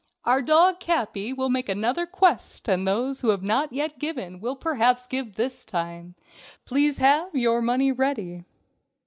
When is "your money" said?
7.35-7.91